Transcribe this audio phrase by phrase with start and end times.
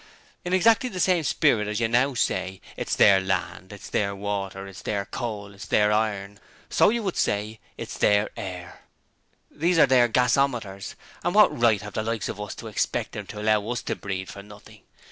[0.43, 4.65] In exactly the same spirit as you now say: "It's Their Land," "It's Their Water,"
[4.65, 6.39] "It's Their Coal," "It's Their Iron,"
[6.71, 8.81] so you would say "It's Their Air,"
[9.51, 13.27] "These are their gasometers, and what right have the likes of us to expect them
[13.27, 14.81] to allow us to breathe for nothing?"